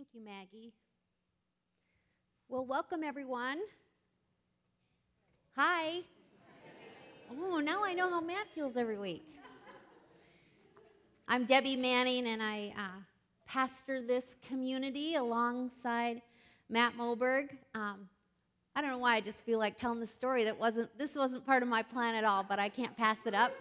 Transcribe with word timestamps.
Thank 0.00 0.14
you, 0.14 0.24
Maggie. 0.24 0.72
Well, 2.48 2.64
welcome 2.64 3.04
everyone. 3.04 3.58
Hi. 5.56 5.98
Oh, 7.30 7.60
now 7.60 7.84
I 7.84 7.92
know 7.92 8.08
how 8.08 8.22
Matt 8.22 8.46
feels 8.54 8.78
every 8.78 8.96
week. 8.96 9.26
I'm 11.28 11.44
Debbie 11.44 11.76
Manning, 11.76 12.28
and 12.28 12.42
I 12.42 12.72
uh, 12.78 13.00
pastor 13.46 14.00
this 14.00 14.36
community 14.48 15.16
alongside 15.16 16.22
Matt 16.70 16.96
Moberg. 16.96 17.50
Um, 17.74 18.08
I 18.74 18.80
don't 18.80 18.88
know 18.88 18.96
why 18.96 19.16
I 19.16 19.20
just 19.20 19.42
feel 19.42 19.58
like 19.58 19.76
telling 19.76 20.00
the 20.00 20.06
story 20.06 20.44
that 20.44 20.58
wasn't 20.58 20.96
this 20.96 21.14
wasn't 21.14 21.44
part 21.44 21.62
of 21.62 21.68
my 21.68 21.82
plan 21.82 22.14
at 22.14 22.24
all, 22.24 22.42
but 22.42 22.58
I 22.58 22.70
can't 22.70 22.96
pass 22.96 23.18
it 23.26 23.34
up. 23.34 23.52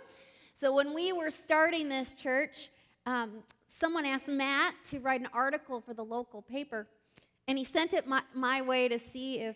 So 0.55 0.73
when 0.73 0.93
we 0.93 1.11
were 1.11 1.31
starting 1.31 1.89
this 1.89 2.13
church, 2.13 2.69
um, 3.05 3.43
someone 3.69 4.05
asked 4.05 4.27
Matt 4.27 4.73
to 4.87 4.99
write 4.99 5.21
an 5.21 5.29
article 5.33 5.79
for 5.79 5.93
the 5.93 6.03
local 6.03 6.41
paper, 6.41 6.87
and 7.47 7.57
he 7.57 7.63
sent 7.63 7.93
it 7.93 8.07
my, 8.07 8.21
my 8.33 8.61
way 8.61 8.87
to 8.87 8.99
see 8.99 9.39
if 9.39 9.55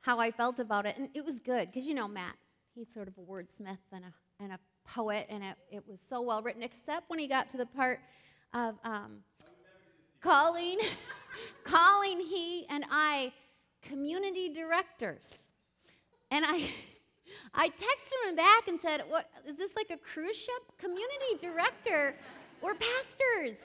how 0.00 0.18
I 0.18 0.32
felt 0.32 0.58
about 0.58 0.84
it, 0.86 0.96
and 0.98 1.08
it 1.14 1.24
was 1.24 1.38
good 1.38 1.68
because 1.70 1.86
you 1.86 1.94
know 1.94 2.08
Matt, 2.08 2.34
he's 2.74 2.92
sort 2.92 3.08
of 3.08 3.14
a 3.18 3.20
wordsmith 3.20 3.78
and 3.92 4.04
a 4.04 4.12
and 4.42 4.52
a 4.52 4.58
poet, 4.84 5.26
and 5.28 5.44
it, 5.44 5.56
it 5.70 5.84
was 5.86 6.00
so 6.08 6.20
well 6.20 6.42
written, 6.42 6.62
except 6.62 7.08
when 7.08 7.18
he 7.18 7.28
got 7.28 7.48
to 7.50 7.56
the 7.56 7.66
part 7.66 8.00
of 8.52 8.74
um, 8.84 9.18
calling, 10.20 10.78
calling 11.64 12.18
he 12.18 12.66
and 12.68 12.84
I 12.90 13.32
community 13.82 14.52
directors, 14.52 15.48
and 16.30 16.44
I. 16.46 16.68
I 17.54 17.68
texted 17.68 18.28
him 18.28 18.36
back 18.36 18.68
and 18.68 18.78
said, 18.78 19.04
"What 19.08 19.30
is 19.46 19.56
this 19.56 19.74
like 19.74 19.90
a 19.90 19.96
cruise 19.96 20.36
ship? 20.36 20.62
Community 20.76 21.38
director? 21.40 22.14
We're 22.62 22.74
pastors." 22.74 23.58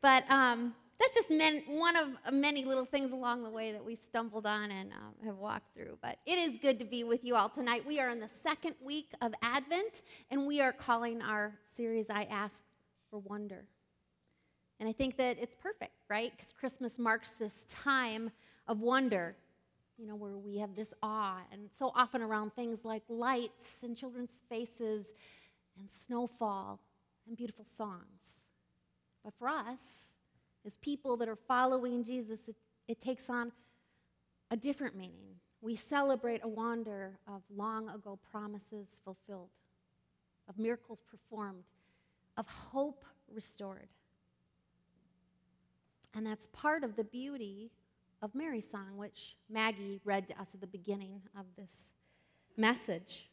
But 0.00 0.30
um, 0.30 0.74
that's 1.00 1.14
just 1.14 1.30
men, 1.30 1.62
one 1.66 1.96
of 1.96 2.16
many 2.32 2.64
little 2.64 2.84
things 2.84 3.12
along 3.12 3.42
the 3.42 3.50
way 3.50 3.72
that 3.72 3.84
we've 3.84 3.98
stumbled 3.98 4.46
on 4.46 4.70
and 4.70 4.92
uh, 4.92 5.26
have 5.26 5.38
walked 5.38 5.74
through. 5.74 5.98
But 6.00 6.18
it 6.24 6.38
is 6.38 6.56
good 6.62 6.78
to 6.78 6.84
be 6.84 7.04
with 7.04 7.24
you 7.24 7.34
all 7.34 7.48
tonight. 7.48 7.84
We 7.86 7.98
are 8.00 8.10
in 8.10 8.20
the 8.20 8.28
second 8.28 8.74
week 8.80 9.10
of 9.20 9.34
Advent, 9.42 10.02
and 10.30 10.46
we 10.46 10.60
are 10.60 10.72
calling 10.72 11.20
our 11.22 11.52
series 11.68 12.10
"I 12.10 12.24
Ask 12.24 12.62
for 13.10 13.18
Wonder." 13.18 13.64
And 14.80 14.88
I 14.88 14.92
think 14.92 15.16
that 15.16 15.38
it's 15.40 15.56
perfect, 15.56 15.92
right? 16.08 16.30
Because 16.36 16.52
Christmas 16.52 16.98
marks 16.98 17.32
this 17.32 17.66
time 17.68 18.30
of 18.68 18.80
wonder 18.80 19.34
you 19.98 20.06
know, 20.06 20.14
where 20.14 20.36
we 20.36 20.58
have 20.58 20.76
this 20.76 20.94
awe, 21.02 21.40
and 21.52 21.68
so 21.76 21.90
often 21.94 22.22
around 22.22 22.54
things 22.54 22.84
like 22.84 23.02
lights 23.08 23.82
and 23.82 23.96
children's 23.96 24.30
faces 24.48 25.06
and 25.76 25.90
snowfall 25.90 26.78
and 27.28 27.36
beautiful 27.36 27.64
songs. 27.64 28.40
But 29.24 29.34
for 29.38 29.48
us, 29.48 30.08
as 30.66 30.76
people 30.78 31.16
that 31.18 31.28
are 31.28 31.36
following 31.36 32.02
Jesus, 32.02 32.40
it, 32.48 32.56
it 32.88 33.00
takes 33.00 33.30
on 33.30 33.52
a 34.50 34.56
different 34.56 34.96
meaning. 34.96 35.36
We 35.60 35.76
celebrate 35.76 36.40
a 36.42 36.48
wonder 36.48 37.18
of 37.26 37.42
long 37.54 37.88
ago 37.88 38.18
promises 38.30 38.88
fulfilled, 39.04 39.50
of 40.48 40.58
miracles 40.58 41.00
performed, 41.10 41.64
of 42.36 42.46
hope 42.48 43.04
restored. 43.32 43.88
And 46.14 46.26
that's 46.26 46.46
part 46.52 46.84
of 46.84 46.96
the 46.96 47.04
beauty 47.04 47.70
of 48.22 48.34
Mary's 48.34 48.68
song, 48.68 48.96
which 48.96 49.36
Maggie 49.50 50.00
read 50.04 50.26
to 50.28 50.40
us 50.40 50.48
at 50.54 50.60
the 50.60 50.66
beginning 50.66 51.20
of 51.38 51.44
this 51.56 51.92
message. 52.56 53.28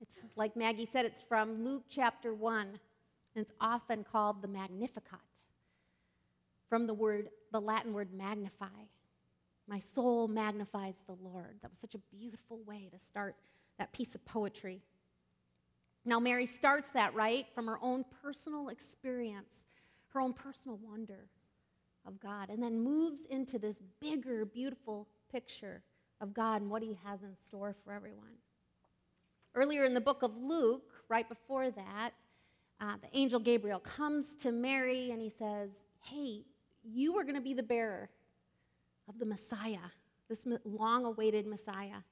It's 0.00 0.20
like 0.36 0.56
Maggie 0.56 0.86
said, 0.86 1.04
it's 1.04 1.22
from 1.22 1.64
Luke 1.64 1.84
chapter 1.88 2.34
1, 2.34 2.66
and 2.66 2.78
it's 3.34 3.52
often 3.60 4.04
called 4.04 4.42
the 4.42 4.48
Magnificat, 4.48 5.20
from 6.68 6.86
the 6.86 6.94
word, 6.94 7.30
the 7.52 7.60
Latin 7.60 7.92
word 7.92 8.12
magnify. 8.12 8.66
My 9.68 9.78
soul 9.78 10.28
magnifies 10.28 11.02
the 11.06 11.16
Lord. 11.20 11.56
That 11.62 11.70
was 11.70 11.80
such 11.80 11.94
a 11.94 12.16
beautiful 12.16 12.60
way 12.66 12.88
to 12.92 12.98
start 12.98 13.36
that 13.78 13.92
piece 13.92 14.14
of 14.14 14.24
poetry. 14.24 14.82
Now, 16.04 16.20
Mary 16.20 16.46
starts 16.46 16.90
that 16.90 17.14
right 17.14 17.46
from 17.54 17.66
her 17.66 17.78
own 17.82 18.04
personal 18.22 18.68
experience, 18.68 19.64
her 20.08 20.20
own 20.20 20.32
personal 20.34 20.78
wonder 20.78 21.28
of 22.06 22.20
God, 22.20 22.48
and 22.48 22.62
then 22.62 22.78
moves 22.78 23.22
into 23.28 23.58
this 23.58 23.82
bigger, 24.00 24.44
beautiful 24.44 25.08
picture 25.32 25.82
of 26.20 26.32
God 26.32 26.62
and 26.62 26.70
what 26.70 26.82
He 26.82 26.96
has 27.04 27.22
in 27.22 27.34
store 27.44 27.74
for 27.82 27.92
everyone. 27.92 28.34
Earlier 29.56 29.84
in 29.84 29.94
the 29.94 30.00
book 30.02 30.22
of 30.22 30.36
Luke, 30.36 30.92
right 31.08 31.26
before 31.26 31.70
that, 31.70 32.10
uh, 32.78 32.96
the 33.00 33.18
angel 33.18 33.40
Gabriel 33.40 33.80
comes 33.80 34.36
to 34.36 34.52
Mary 34.52 35.10
and 35.10 35.20
he 35.20 35.30
says, 35.30 35.70
Hey, 36.00 36.44
you 36.84 37.16
are 37.16 37.24
going 37.24 37.36
to 37.36 37.40
be 37.40 37.54
the 37.54 37.62
bearer 37.62 38.10
of 39.08 39.18
the 39.18 39.24
Messiah, 39.24 39.78
this 40.28 40.46
long 40.64 41.06
awaited 41.06 41.46
Messiah. 41.46 42.02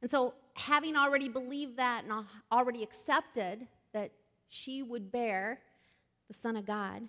And 0.00 0.10
so, 0.10 0.32
having 0.54 0.96
already 0.96 1.28
believed 1.28 1.76
that 1.76 2.04
and 2.04 2.24
already 2.50 2.82
accepted 2.82 3.66
that 3.92 4.10
she 4.48 4.82
would 4.82 5.12
bear 5.12 5.60
the 6.28 6.34
Son 6.34 6.56
of 6.56 6.64
God, 6.64 7.02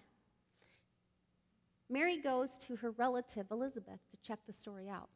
Mary 1.89 2.17
goes 2.17 2.57
to 2.57 2.75
her 2.75 2.91
relative 2.91 3.45
Elizabeth 3.51 3.99
to 4.11 4.17
check 4.21 4.39
the 4.45 4.53
story 4.53 4.89
out. 4.89 5.09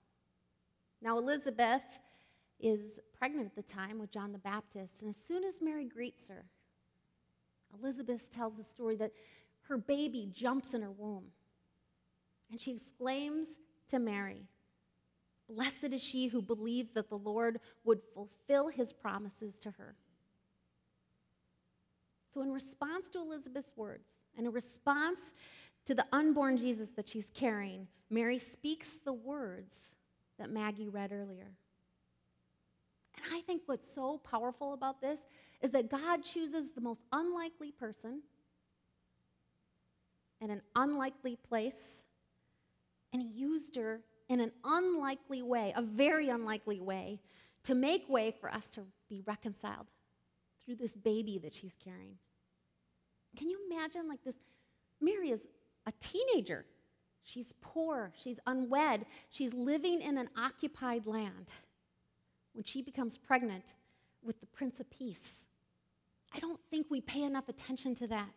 Now, 1.01 1.17
Elizabeth 1.17 1.83
is 2.59 2.99
pregnant 3.17 3.47
at 3.47 3.55
the 3.55 3.63
time 3.63 3.99
with 3.99 4.11
John 4.11 4.31
the 4.31 4.37
Baptist, 4.37 5.01
and 5.01 5.09
as 5.09 5.17
soon 5.17 5.43
as 5.43 5.61
Mary 5.61 5.85
greets 5.85 6.27
her, 6.29 6.45
Elizabeth 7.79 8.31
tells 8.31 8.57
the 8.57 8.63
story 8.63 8.95
that 8.95 9.11
her 9.63 9.77
baby 9.77 10.29
jumps 10.31 10.73
in 10.73 10.81
her 10.81 10.91
womb. 10.91 11.25
And 12.51 12.61
she 12.61 12.75
exclaims 12.75 13.47
to 13.89 13.99
Mary, 13.99 14.43
Blessed 15.47 15.85
is 15.91 16.03
she 16.03 16.27
who 16.27 16.41
believes 16.41 16.91
that 16.91 17.09
the 17.09 17.17
Lord 17.17 17.59
would 17.83 18.01
fulfill 18.13 18.67
his 18.67 18.91
promises 18.91 19.59
to 19.59 19.71
her. 19.71 19.95
So, 22.33 22.41
in 22.41 22.51
response 22.51 23.09
to 23.09 23.19
Elizabeth's 23.19 23.71
words, 23.75 24.07
and 24.37 24.47
in 24.47 24.53
response 24.53 25.31
to 25.85 25.93
the 25.93 26.05
unborn 26.11 26.57
Jesus 26.57 26.89
that 26.91 27.07
she's 27.07 27.29
carrying, 27.33 27.87
Mary 28.09 28.39
speaks 28.39 28.97
the 29.05 29.13
words 29.13 29.75
that 30.39 30.49
Maggie 30.49 30.89
read 30.89 31.11
earlier. 31.11 31.51
And 33.25 33.33
I 33.33 33.41
think 33.41 33.63
what's 33.65 33.91
so 33.91 34.19
powerful 34.19 34.73
about 34.73 35.01
this 35.01 35.19
is 35.61 35.71
that 35.71 35.89
God 35.89 36.23
chooses 36.23 36.71
the 36.71 36.81
most 36.81 37.01
unlikely 37.11 37.71
person 37.71 38.21
in 40.41 40.51
an 40.51 40.61
unlikely 40.75 41.37
place, 41.37 42.01
and 43.13 43.21
He 43.21 43.27
used 43.27 43.75
her 43.77 44.01
in 44.29 44.39
an 44.39 44.51
unlikely 44.63 45.41
way, 45.41 45.73
a 45.75 45.81
very 45.81 46.29
unlikely 46.29 46.79
way, 46.79 47.19
to 47.63 47.73
make 47.73 48.07
way 48.07 48.31
for 48.39 48.53
us 48.53 48.69
to 48.71 48.81
be 49.09 49.21
reconciled 49.25 49.87
through 50.63 50.75
this 50.75 50.95
baby 50.95 51.39
that 51.39 51.53
she's 51.53 51.75
carrying. 51.83 52.17
Can 53.37 53.49
you 53.49 53.59
imagine, 53.71 54.07
like, 54.07 54.23
this? 54.23 54.37
Mary 55.01 55.31
is 55.31 55.47
a 55.87 55.91
teenager. 55.99 56.65
She's 57.23 57.53
poor, 57.59 58.13
she's 58.21 58.39
unwed, 58.45 59.05
she's 59.31 59.51
living 59.53 60.01
in 60.01 60.19
an 60.19 60.29
occupied 60.37 61.07
land. 61.07 61.51
When 62.55 62.63
she 62.63 62.81
becomes 62.81 63.17
pregnant 63.17 63.65
with 64.23 64.39
the 64.39 64.47
Prince 64.47 64.79
of 64.79 64.89
Peace, 64.89 65.45
I 66.33 66.39
don't 66.39 66.59
think 66.71 66.87
we 66.89 67.01
pay 67.01 67.23
enough 67.23 67.49
attention 67.49 67.93
to 67.95 68.07
that. 68.07 68.33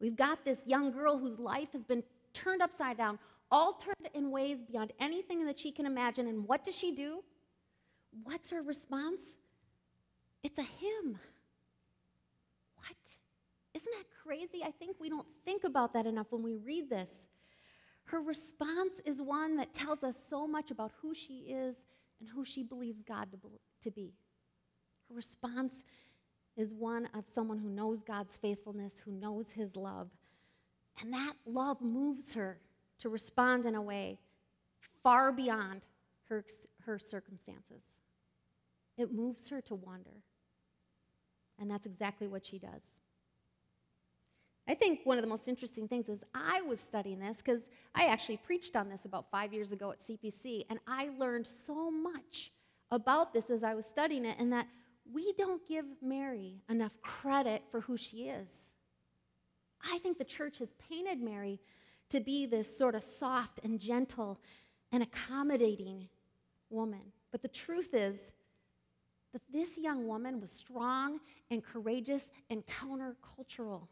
We've 0.00 0.16
got 0.16 0.44
this 0.44 0.64
young 0.66 0.90
girl 0.90 1.16
whose 1.16 1.38
life 1.38 1.72
has 1.72 1.84
been 1.84 2.02
turned 2.34 2.60
upside 2.60 2.98
down, 2.98 3.18
altered 3.50 3.94
in 4.14 4.30
ways 4.30 4.58
beyond 4.62 4.92
anything 4.98 5.46
that 5.46 5.58
she 5.58 5.70
can 5.70 5.86
imagine. 5.86 6.26
And 6.26 6.46
what 6.46 6.64
does 6.64 6.76
she 6.76 6.92
do? 6.92 7.22
What's 8.24 8.50
her 8.50 8.62
response? 8.62 9.20
It's 10.42 10.58
a 10.58 10.62
hymn. 10.62 11.18
Isn't 13.74 13.92
that 13.96 14.06
crazy? 14.24 14.64
I 14.64 14.72
think 14.72 14.96
we 14.98 15.08
don't 15.08 15.26
think 15.44 15.62
about 15.62 15.92
that 15.92 16.04
enough 16.04 16.26
when 16.30 16.42
we 16.42 16.56
read 16.56 16.90
this. 16.90 17.10
Her 18.06 18.20
response 18.20 19.00
is 19.04 19.22
one 19.22 19.56
that 19.56 19.72
tells 19.72 20.02
us 20.02 20.16
so 20.28 20.48
much 20.48 20.72
about 20.72 20.90
who 21.00 21.14
she 21.14 21.40
is 21.48 21.76
and 22.20 22.28
who 22.28 22.44
she 22.44 22.62
believes 22.62 23.02
God 23.02 23.28
to 23.82 23.90
be. 23.90 24.12
Her 25.08 25.14
response 25.14 25.74
is 26.56 26.74
one 26.74 27.08
of 27.14 27.26
someone 27.26 27.58
who 27.58 27.70
knows 27.70 28.02
God's 28.02 28.36
faithfulness, 28.36 28.94
who 29.04 29.12
knows 29.12 29.46
his 29.50 29.76
love. 29.76 30.08
And 31.00 31.12
that 31.12 31.34
love 31.46 31.80
moves 31.80 32.34
her 32.34 32.58
to 33.00 33.08
respond 33.08 33.64
in 33.66 33.74
a 33.76 33.82
way 33.82 34.18
far 35.02 35.30
beyond 35.30 35.86
her, 36.28 36.44
her 36.80 36.98
circumstances. 36.98 37.82
It 38.96 39.12
moves 39.12 39.48
her 39.48 39.60
to 39.62 39.76
wonder. 39.76 40.22
And 41.60 41.70
that's 41.70 41.86
exactly 41.86 42.26
what 42.26 42.44
she 42.44 42.58
does. 42.58 42.82
I 44.68 44.74
think 44.74 45.00
one 45.04 45.16
of 45.16 45.24
the 45.24 45.30
most 45.30 45.48
interesting 45.48 45.88
things 45.88 46.10
is 46.10 46.22
I 46.34 46.60
was 46.60 46.78
studying 46.78 47.20
this 47.20 47.38
because 47.38 47.70
I 47.94 48.04
actually 48.04 48.36
preached 48.36 48.76
on 48.76 48.90
this 48.90 49.06
about 49.06 49.30
five 49.30 49.54
years 49.54 49.72
ago 49.72 49.90
at 49.90 50.00
CPC, 50.00 50.66
and 50.68 50.78
I 50.86 51.08
learned 51.18 51.46
so 51.46 51.90
much 51.90 52.52
about 52.90 53.32
this 53.32 53.48
as 53.48 53.64
I 53.64 53.74
was 53.74 53.86
studying 53.86 54.26
it, 54.26 54.36
and 54.38 54.52
that 54.52 54.66
we 55.10 55.32
don't 55.38 55.66
give 55.66 55.86
Mary 56.02 56.62
enough 56.68 57.00
credit 57.00 57.62
for 57.70 57.80
who 57.80 57.96
she 57.96 58.24
is. 58.24 58.48
I 59.82 59.98
think 59.98 60.18
the 60.18 60.24
church 60.24 60.58
has 60.58 60.72
painted 60.90 61.22
Mary 61.22 61.60
to 62.10 62.20
be 62.20 62.44
this 62.44 62.76
sort 62.76 62.94
of 62.94 63.02
soft 63.02 63.60
and 63.64 63.80
gentle 63.80 64.38
and 64.92 65.02
accommodating 65.02 66.08
woman. 66.68 67.12
But 67.30 67.40
the 67.40 67.48
truth 67.48 67.94
is 67.94 68.16
that 69.32 69.42
this 69.50 69.78
young 69.78 70.06
woman 70.06 70.40
was 70.40 70.50
strong 70.50 71.20
and 71.50 71.64
courageous 71.64 72.30
and 72.50 72.64
countercultural. 72.66 73.88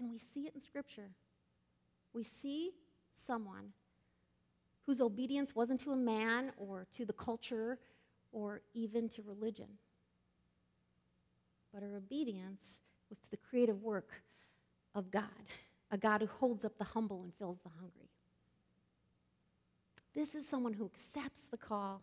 And 0.00 0.10
we 0.10 0.18
see 0.18 0.46
it 0.46 0.54
in 0.54 0.60
Scripture. 0.60 1.10
We 2.14 2.24
see 2.24 2.72
someone 3.14 3.74
whose 4.86 5.00
obedience 5.00 5.54
wasn't 5.54 5.80
to 5.82 5.92
a 5.92 5.96
man 5.96 6.52
or 6.56 6.86
to 6.94 7.04
the 7.04 7.12
culture 7.12 7.78
or 8.32 8.62
even 8.74 9.08
to 9.10 9.22
religion, 9.22 9.66
but 11.72 11.82
her 11.82 11.96
obedience 11.96 12.62
was 13.08 13.18
to 13.18 13.30
the 13.30 13.36
creative 13.36 13.82
work 13.82 14.22
of 14.94 15.10
God, 15.10 15.24
a 15.90 15.98
God 15.98 16.22
who 16.22 16.28
holds 16.28 16.64
up 16.64 16.78
the 16.78 16.84
humble 16.84 17.22
and 17.22 17.34
fills 17.34 17.58
the 17.62 17.68
hungry. 17.68 18.08
This 20.14 20.34
is 20.34 20.48
someone 20.48 20.72
who 20.72 20.86
accepts 20.86 21.42
the 21.42 21.56
call. 21.56 22.02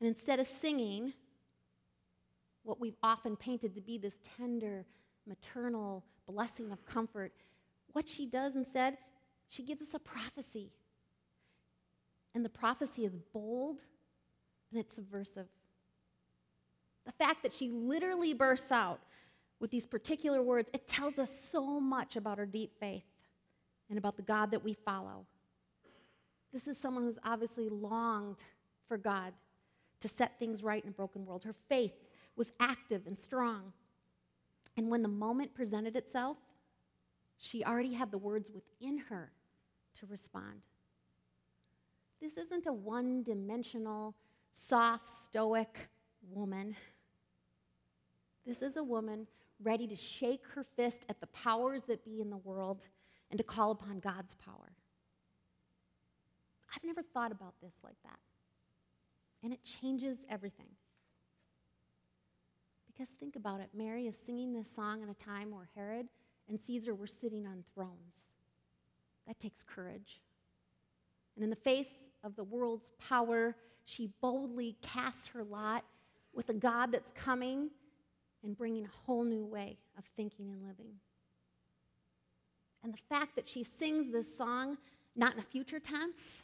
And 0.00 0.08
instead 0.08 0.40
of 0.40 0.46
singing 0.46 1.14
what 2.62 2.80
we've 2.80 2.96
often 3.02 3.36
painted 3.36 3.74
to 3.74 3.80
be 3.80 3.96
this 3.96 4.20
tender, 4.22 4.84
maternal 5.26 6.04
blessing 6.26 6.70
of 6.72 6.84
comfort, 6.86 7.32
what 7.92 8.08
she 8.08 8.26
does 8.26 8.56
instead, 8.56 8.98
she 9.46 9.62
gives 9.62 9.82
us 9.82 9.94
a 9.94 9.98
prophecy. 9.98 10.70
And 12.34 12.44
the 12.44 12.50
prophecy 12.50 13.04
is 13.04 13.16
bold 13.32 13.78
and 14.70 14.80
it's 14.80 14.92
subversive. 14.94 15.46
The 17.06 17.12
fact 17.12 17.42
that 17.42 17.54
she 17.54 17.70
literally 17.70 18.34
bursts 18.34 18.72
out 18.72 19.00
with 19.60 19.70
these 19.70 19.86
particular 19.86 20.42
words, 20.42 20.70
it 20.74 20.86
tells 20.86 21.18
us 21.18 21.30
so 21.52 21.78
much 21.78 22.16
about 22.16 22.38
her 22.38 22.46
deep 22.46 22.72
faith 22.80 23.04
and 23.88 23.98
about 23.98 24.16
the 24.16 24.22
God 24.22 24.50
that 24.50 24.64
we 24.64 24.74
follow. 24.74 25.26
This 26.52 26.66
is 26.66 26.78
someone 26.78 27.04
who's 27.04 27.18
obviously 27.24 27.68
longed 27.68 28.42
for 28.88 28.96
God 28.96 29.32
to 30.00 30.08
set 30.08 30.38
things 30.38 30.62
right 30.62 30.82
in 30.82 30.88
a 30.88 30.92
broken 30.92 31.24
world. 31.24 31.44
Her 31.44 31.54
faith 31.68 31.94
was 32.36 32.52
active 32.60 33.06
and 33.06 33.18
strong. 33.18 33.72
And 34.76 34.90
when 34.90 35.02
the 35.02 35.08
moment 35.08 35.54
presented 35.54 35.96
itself, 35.96 36.36
she 37.38 37.64
already 37.64 37.92
had 37.92 38.10
the 38.10 38.18
words 38.18 38.50
within 38.50 38.98
her 38.98 39.30
to 40.00 40.06
respond. 40.06 40.62
This 42.20 42.36
isn't 42.36 42.66
a 42.66 42.72
one 42.72 43.22
dimensional, 43.22 44.14
soft, 44.52 45.08
stoic 45.08 45.88
woman. 46.30 46.74
This 48.46 48.62
is 48.62 48.76
a 48.76 48.82
woman 48.82 49.26
ready 49.62 49.86
to 49.86 49.96
shake 49.96 50.46
her 50.54 50.64
fist 50.76 51.06
at 51.08 51.20
the 51.20 51.26
powers 51.28 51.84
that 51.84 52.04
be 52.04 52.20
in 52.20 52.30
the 52.30 52.36
world 52.38 52.80
and 53.30 53.38
to 53.38 53.44
call 53.44 53.70
upon 53.70 54.00
God's 54.00 54.34
power. 54.34 54.72
I've 56.74 56.84
never 56.84 57.02
thought 57.02 57.30
about 57.30 57.54
this 57.62 57.74
like 57.82 57.96
that. 58.04 58.18
And 59.42 59.52
it 59.52 59.62
changes 59.62 60.24
everything. 60.28 60.68
Because 62.94 63.08
think 63.18 63.34
about 63.34 63.60
it 63.60 63.70
Mary 63.74 64.06
is 64.06 64.16
singing 64.16 64.52
this 64.52 64.70
song 64.70 65.02
in 65.02 65.08
a 65.08 65.14
time 65.14 65.50
where 65.50 65.68
Herod 65.74 66.06
and 66.48 66.58
Caesar 66.58 66.94
were 66.94 67.08
sitting 67.08 67.46
on 67.46 67.64
thrones. 67.74 68.14
That 69.26 69.40
takes 69.40 69.64
courage. 69.64 70.20
And 71.34 71.42
in 71.42 71.50
the 71.50 71.56
face 71.56 72.10
of 72.22 72.36
the 72.36 72.44
world's 72.44 72.90
power, 72.98 73.56
she 73.84 74.10
boldly 74.20 74.76
casts 74.82 75.28
her 75.28 75.42
lot 75.42 75.84
with 76.32 76.48
a 76.50 76.54
God 76.54 76.92
that's 76.92 77.10
coming 77.10 77.70
and 78.44 78.56
bringing 78.56 78.84
a 78.84 79.06
whole 79.06 79.24
new 79.24 79.44
way 79.44 79.78
of 79.98 80.04
thinking 80.16 80.50
and 80.50 80.62
living. 80.62 80.92
And 82.84 82.92
the 82.92 82.98
fact 83.08 83.34
that 83.36 83.48
she 83.48 83.64
sings 83.64 84.12
this 84.12 84.36
song, 84.36 84.76
not 85.16 85.32
in 85.32 85.38
a 85.38 85.42
future 85.42 85.80
tense, 85.80 86.42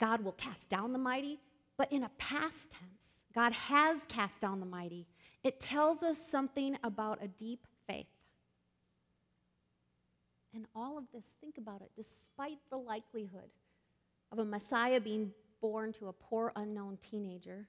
God 0.00 0.24
will 0.24 0.32
cast 0.32 0.68
down 0.68 0.92
the 0.92 0.98
mighty, 0.98 1.38
but 1.76 1.92
in 1.92 2.02
a 2.02 2.10
past 2.18 2.70
tense, 2.70 3.20
God 3.34 3.52
has 3.52 3.98
cast 4.08 4.40
down 4.40 4.60
the 4.60 4.66
mighty. 4.66 5.06
It 5.44 5.60
tells 5.60 6.02
us 6.02 6.18
something 6.18 6.76
about 6.82 7.22
a 7.22 7.28
deep 7.28 7.66
faith. 7.86 8.06
And 10.54 10.66
all 10.74 10.96
of 10.96 11.04
this, 11.12 11.24
think 11.40 11.58
about 11.58 11.82
it, 11.82 11.90
despite 11.96 12.58
the 12.70 12.78
likelihood 12.78 13.50
of 14.32 14.38
a 14.38 14.44
Messiah 14.44 15.00
being 15.00 15.32
born 15.60 15.92
to 15.94 16.08
a 16.08 16.12
poor, 16.12 16.52
unknown 16.56 16.98
teenager, 17.10 17.66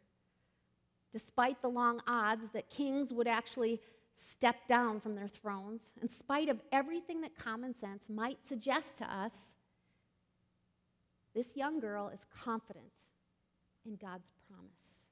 despite 1.11 1.61
the 1.61 1.67
long 1.67 1.99
odds 2.07 2.49
that 2.51 2.69
kings 2.69 3.11
would 3.11 3.27
actually 3.27 3.81
step 4.13 4.55
down 4.67 5.01
from 5.01 5.15
their 5.15 5.27
thrones, 5.27 5.81
in 6.01 6.07
spite 6.07 6.47
of 6.47 6.61
everything 6.71 7.21
that 7.21 7.35
common 7.37 7.73
sense 7.73 8.05
might 8.07 8.37
suggest 8.47 8.97
to 8.97 9.13
us, 9.13 9.33
this 11.33 11.57
young 11.57 11.79
girl 11.79 12.09
is 12.13 12.21
confident 12.43 12.93
in 13.85 13.95
God's 13.95 14.31
promise. 14.49 15.04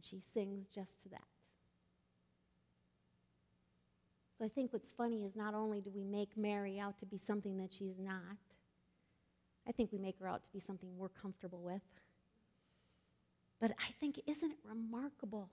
And 0.00 0.06
she 0.06 0.26
sings 0.32 0.66
just 0.74 1.02
to 1.02 1.10
that. 1.10 1.20
So 4.38 4.46
I 4.46 4.48
think 4.48 4.72
what's 4.72 4.88
funny 4.96 5.26
is 5.26 5.36
not 5.36 5.52
only 5.52 5.82
do 5.82 5.90
we 5.94 6.04
make 6.04 6.38
Mary 6.38 6.80
out 6.80 6.98
to 7.00 7.06
be 7.06 7.18
something 7.18 7.58
that 7.58 7.68
she's 7.70 7.98
not, 7.98 8.38
I 9.68 9.72
think 9.72 9.92
we 9.92 9.98
make 9.98 10.18
her 10.20 10.26
out 10.26 10.42
to 10.42 10.48
be 10.54 10.58
something 10.58 10.88
we're 10.96 11.10
comfortable 11.10 11.60
with. 11.60 11.82
But 13.60 13.72
I 13.72 13.92
think, 14.00 14.22
isn't 14.26 14.50
it 14.50 14.56
remarkable 14.66 15.50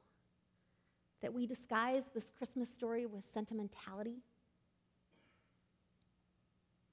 that 1.22 1.34
we 1.34 1.46
disguise 1.46 2.04
this 2.16 2.32
Christmas 2.38 2.74
story 2.74 3.06
with 3.06 3.26
sentimentality? 3.34 4.22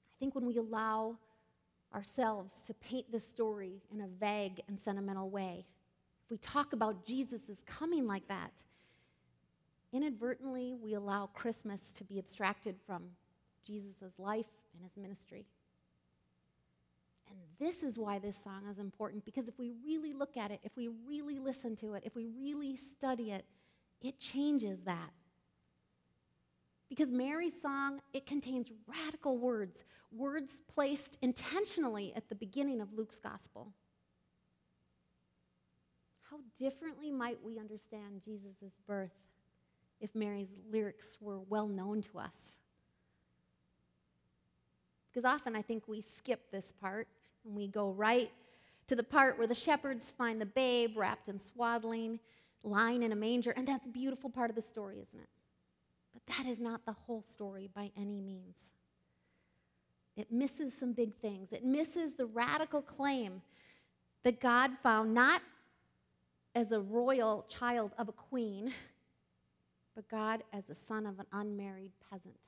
I 0.09 0.15
think 0.19 0.35
when 0.35 0.45
we 0.45 0.57
allow 0.57 1.15
ourselves 1.93 2.57
to 2.67 2.73
paint 2.73 3.09
this 3.13 3.25
story 3.25 3.81
in 3.93 4.01
a 4.01 4.07
vague 4.19 4.59
and 4.67 4.77
sentimental 4.77 5.29
way, 5.29 5.65
if 6.25 6.31
we 6.31 6.37
talk 6.37 6.73
about 6.73 7.05
Jesus' 7.05 7.63
coming 7.67 8.07
like 8.07 8.27
that, 8.29 8.51
inadvertently 9.93 10.73
we 10.73 10.95
allow 10.95 11.27
Christmas 11.27 11.91
to 11.93 12.03
be 12.03 12.17
abstracted 12.17 12.75
from 12.87 13.03
Jesus' 13.63 14.17
life 14.17 14.47
and 14.73 14.81
his 14.81 14.97
ministry. 14.97 15.45
And 17.29 17.37
this 17.59 17.83
is 17.83 17.99
why 17.99 18.17
this 18.17 18.41
song 18.43 18.63
is 18.71 18.79
important 18.79 19.23
because 19.23 19.47
if 19.47 19.59
we 19.59 19.71
really 19.85 20.13
look 20.13 20.35
at 20.35 20.49
it, 20.49 20.61
if 20.63 20.75
we 20.75 20.89
really 21.07 21.37
listen 21.37 21.75
to 21.77 21.93
it, 21.93 22.01
if 22.05 22.15
we 22.15 22.25
really 22.25 22.75
study 22.75 23.31
it, 23.31 23.45
it 24.01 24.19
changes 24.19 24.83
that. 24.83 25.11
Because 26.89 27.11
Mary's 27.11 27.59
song, 27.59 27.99
it 28.13 28.25
contains 28.25 28.71
radical 28.87 29.37
words, 29.37 29.83
words 30.11 30.61
placed 30.67 31.17
intentionally 31.21 32.13
at 32.15 32.29
the 32.29 32.35
beginning 32.35 32.81
of 32.81 32.93
Luke's 32.93 33.19
gospel. 33.19 33.73
How 36.35 36.41
differently 36.59 37.11
might 37.11 37.37
we 37.41 37.57
understand 37.59 38.21
Jesus' 38.21 38.81
birth 38.85 39.13
if 40.01 40.13
Mary's 40.13 40.49
lyrics 40.69 41.17
were 41.21 41.39
well 41.39 41.67
known 41.67 42.01
to 42.01 42.19
us? 42.19 42.57
Because 45.07 45.23
often 45.23 45.55
I 45.55 45.61
think 45.61 45.87
we 45.87 46.01
skip 46.01 46.51
this 46.51 46.73
part 46.81 47.07
and 47.45 47.55
we 47.55 47.69
go 47.69 47.91
right 47.91 48.29
to 48.87 48.97
the 48.97 49.03
part 49.03 49.37
where 49.37 49.47
the 49.47 49.55
shepherds 49.55 50.11
find 50.17 50.41
the 50.41 50.45
babe 50.45 50.97
wrapped 50.97 51.29
in 51.29 51.39
swaddling, 51.39 52.19
lying 52.63 53.03
in 53.03 53.13
a 53.13 53.15
manger, 53.15 53.51
and 53.51 53.65
that's 53.65 53.85
a 53.85 53.91
beautiful 53.91 54.29
part 54.29 54.49
of 54.49 54.57
the 54.57 54.61
story, 54.61 54.95
isn't 54.95 55.19
it? 55.19 55.29
But 56.13 56.35
that 56.35 56.47
is 56.47 56.59
not 56.59 56.85
the 56.85 56.91
whole 56.91 57.21
story 57.21 57.69
by 57.73 57.91
any 57.95 58.19
means. 58.19 58.57
It 60.17 60.33
misses 60.33 60.73
some 60.73 60.91
big 60.91 61.15
things. 61.15 61.53
It 61.53 61.63
misses 61.63 62.15
the 62.15 62.25
radical 62.25 62.81
claim 62.81 63.41
that 64.23 64.41
God 64.41 64.71
found 64.83 65.13
not 65.13 65.41
as 66.55 66.71
a 66.71 66.79
royal 66.79 67.45
child 67.49 67.91
of 67.97 68.07
a 68.07 68.13
queen, 68.13 68.73
but 69.93 70.09
God 70.09 70.41
as 70.53 70.65
the 70.65 70.75
son 70.75 71.05
of 71.05 71.19
an 71.19 71.25
unmarried 71.33 71.91
peasant. 72.09 72.39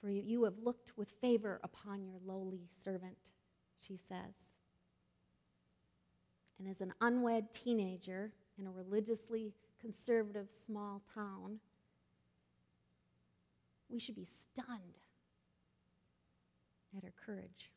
For 0.00 0.08
you 0.08 0.44
have 0.44 0.54
looked 0.62 0.96
with 0.96 1.10
favor 1.20 1.60
upon 1.62 2.04
your 2.04 2.16
lowly 2.24 2.68
servant, 2.82 3.30
she 3.78 3.96
says. 3.96 4.54
And 6.58 6.68
as 6.68 6.80
an 6.80 6.92
unwed 7.00 7.52
teenager 7.52 8.32
in 8.58 8.66
a 8.66 8.70
religiously 8.70 9.52
conservative 9.80 10.48
small 10.66 11.02
town, 11.14 11.58
we 13.88 13.98
should 13.98 14.14
be 14.14 14.26
stunned 14.26 14.98
at 16.96 17.02
her 17.04 17.12
courage. 17.24 17.70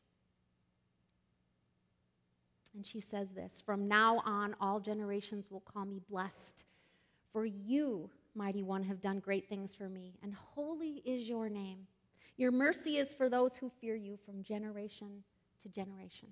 And 2.76 2.86
she 2.86 3.00
says 3.00 3.28
this 3.34 3.62
From 3.64 3.88
now 3.88 4.22
on, 4.24 4.54
all 4.60 4.78
generations 4.78 5.50
will 5.50 5.60
call 5.60 5.86
me 5.86 6.00
blessed. 6.10 6.64
For 7.32 7.46
you, 7.46 8.10
mighty 8.34 8.62
one, 8.62 8.82
have 8.84 9.00
done 9.00 9.18
great 9.18 9.48
things 9.48 9.74
for 9.74 9.88
me, 9.88 10.14
and 10.22 10.34
holy 10.34 11.02
is 11.04 11.28
your 11.28 11.48
name. 11.48 11.86
Your 12.36 12.52
mercy 12.52 12.98
is 12.98 13.14
for 13.14 13.30
those 13.30 13.56
who 13.56 13.70
fear 13.80 13.96
you 13.96 14.18
from 14.24 14.42
generation 14.42 15.24
to 15.62 15.68
generation. 15.70 16.28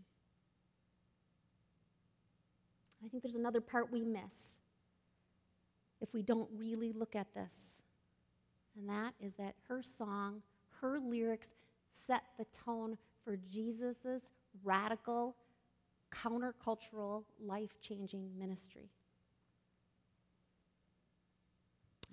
I 3.02 3.08
think 3.08 3.22
there's 3.22 3.34
another 3.34 3.60
part 3.60 3.90
we 3.90 4.02
miss 4.02 4.58
if 6.00 6.12
we 6.12 6.22
don't 6.22 6.48
really 6.54 6.92
look 6.92 7.16
at 7.16 7.32
this. 7.34 7.72
and 8.76 8.88
that 8.88 9.14
is 9.20 9.32
that 9.38 9.54
her 9.68 9.82
song, 9.82 10.42
her 10.80 10.98
lyrics 10.98 11.48
set 12.06 12.24
the 12.38 12.44
tone 12.46 12.98
for 13.24 13.38
Jesus' 13.48 14.28
radical, 14.62 15.36
countercultural, 16.14 17.25
life 17.40 17.80
changing 17.80 18.30
ministry. 18.38 18.90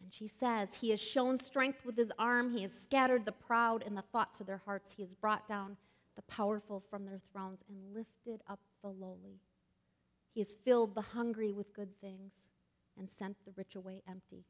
And 0.01 0.13
she 0.13 0.27
says, 0.27 0.70
He 0.74 0.89
has 0.89 1.01
shown 1.01 1.38
strength 1.38 1.86
with 1.86 1.96
his 1.96 2.12
arm. 2.17 2.51
He 2.51 2.63
has 2.63 2.74
scattered 2.74 3.25
the 3.25 3.31
proud 3.31 3.84
in 3.84 3.96
the 3.96 4.01
thoughts 4.01 4.39
of 4.39 4.48
their 4.48 4.62
hearts. 4.65 4.93
He 4.93 5.03
has 5.03 5.13
brought 5.13 5.48
down 5.48 5.77
the 6.15 6.22
powerful 6.24 6.84
from 6.89 7.05
their 7.05 7.22
thrones 7.31 7.60
and 7.70 7.96
lifted 7.96 8.41
up 8.50 8.60
the 8.81 8.89
lowly. 8.89 9.39
He 10.34 10.41
has 10.41 10.55
filled 10.65 10.96
the 10.96 11.01
hungry 11.01 11.51
with 11.51 11.74
good 11.74 12.00
things 12.01 12.34
and 12.98 13.10
sent 13.10 13.38
the 13.46 13.51
rich 13.55 13.75
away 13.75 14.01
empty. 14.10 14.46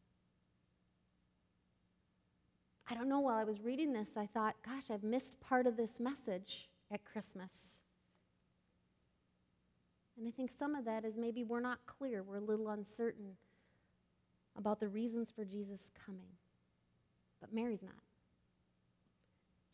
I 2.90 2.94
don't 2.94 3.08
know, 3.08 3.20
while 3.22 3.38
I 3.38 3.44
was 3.44 3.62
reading 3.62 3.94
this, 3.94 4.10
I 4.18 4.26
thought, 4.26 4.56
gosh, 4.66 4.92
I've 4.92 5.04
missed 5.04 5.40
part 5.40 5.66
of 5.66 5.78
this 5.78 6.00
message 6.00 6.70
at 6.92 7.06
Christmas. 7.06 7.81
And 10.22 10.28
I 10.28 10.32
think 10.32 10.52
some 10.52 10.76
of 10.76 10.86
that 10.86 11.04
is 11.04 11.18
maybe 11.18 11.44
we're 11.44 11.62
not 11.62 11.80
clear, 11.88 12.22
we're 12.22 12.38
a 12.38 12.42
little 12.42 12.70
uncertain 12.70 13.38
about 14.56 14.80
the 14.80 14.88
reasons 14.88 15.32
for 15.32 15.44
Jesus 15.44 15.90
coming. 16.06 16.30
But 17.40 17.52
Mary's 17.52 17.82
not. 17.82 17.96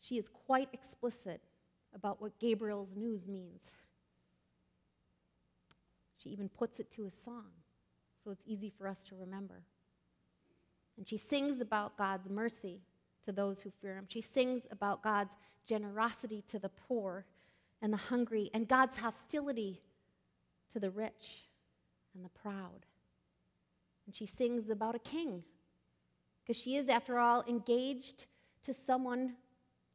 She 0.00 0.16
is 0.16 0.30
quite 0.30 0.70
explicit 0.72 1.42
about 1.94 2.22
what 2.22 2.38
Gabriel's 2.38 2.96
news 2.96 3.28
means. 3.28 3.60
She 6.16 6.30
even 6.30 6.48
puts 6.48 6.80
it 6.80 6.90
to 6.92 7.04
a 7.04 7.10
song, 7.10 7.50
so 8.24 8.30
it's 8.30 8.44
easy 8.46 8.70
for 8.70 8.88
us 8.88 9.04
to 9.10 9.16
remember. 9.16 9.64
And 10.96 11.06
she 11.06 11.18
sings 11.18 11.60
about 11.60 11.98
God's 11.98 12.30
mercy 12.30 12.80
to 13.26 13.32
those 13.32 13.60
who 13.60 13.70
fear 13.82 13.96
him. 13.96 14.06
She 14.08 14.22
sings 14.22 14.66
about 14.70 15.02
God's 15.02 15.34
generosity 15.66 16.42
to 16.48 16.58
the 16.58 16.70
poor 16.70 17.26
and 17.82 17.92
the 17.92 17.98
hungry, 17.98 18.50
and 18.54 18.66
God's 18.66 18.96
hostility 18.96 19.82
to 20.72 20.80
the 20.80 20.90
rich 20.90 21.48
and 22.14 22.24
the 22.24 22.30
proud. 22.30 22.86
And 24.06 24.14
she 24.14 24.26
sings 24.26 24.70
about 24.70 24.94
a 24.94 24.98
king, 24.98 25.44
because 26.42 26.60
she 26.60 26.76
is, 26.76 26.88
after 26.88 27.18
all, 27.18 27.44
engaged 27.46 28.26
to 28.62 28.72
someone 28.72 29.34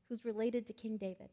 who's 0.08 0.24
related 0.24 0.68
to 0.68 0.74
King 0.74 0.98
David. 0.98 1.30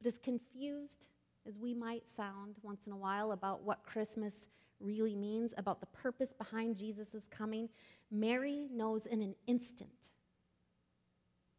But 0.00 0.08
as 0.08 0.18
confused 0.18 1.08
as 1.46 1.58
we 1.58 1.74
might 1.74 2.08
sound 2.08 2.56
once 2.62 2.86
in 2.86 2.92
a 2.92 2.96
while 2.96 3.32
about 3.32 3.62
what 3.62 3.84
Christmas 3.84 4.46
really 4.80 5.14
means, 5.14 5.54
about 5.56 5.80
the 5.80 5.86
purpose 5.86 6.32
behind 6.32 6.76
Jesus' 6.76 7.28
coming, 7.30 7.68
Mary 8.10 8.66
knows 8.72 9.06
in 9.06 9.22
an 9.22 9.34
instant 9.46 10.10